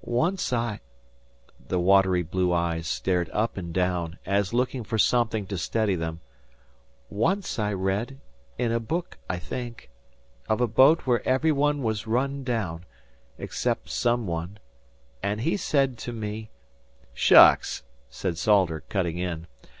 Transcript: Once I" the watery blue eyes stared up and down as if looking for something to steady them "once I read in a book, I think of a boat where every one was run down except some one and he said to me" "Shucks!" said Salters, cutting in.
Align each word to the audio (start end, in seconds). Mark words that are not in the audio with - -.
Once 0.00 0.52
I" 0.52 0.78
the 1.58 1.80
watery 1.80 2.22
blue 2.22 2.52
eyes 2.52 2.86
stared 2.86 3.28
up 3.32 3.56
and 3.56 3.72
down 3.74 4.16
as 4.24 4.50
if 4.50 4.52
looking 4.52 4.84
for 4.84 4.96
something 4.96 5.44
to 5.46 5.58
steady 5.58 5.96
them 5.96 6.20
"once 7.10 7.58
I 7.58 7.72
read 7.72 8.20
in 8.58 8.70
a 8.70 8.78
book, 8.78 9.18
I 9.28 9.40
think 9.40 9.90
of 10.48 10.60
a 10.60 10.68
boat 10.68 11.00
where 11.00 11.26
every 11.26 11.50
one 11.50 11.82
was 11.82 12.06
run 12.06 12.44
down 12.44 12.84
except 13.38 13.90
some 13.90 14.28
one 14.28 14.60
and 15.20 15.40
he 15.40 15.56
said 15.56 15.98
to 15.98 16.12
me" 16.12 16.50
"Shucks!" 17.12 17.82
said 18.08 18.38
Salters, 18.38 18.84
cutting 18.88 19.18
in. 19.18 19.48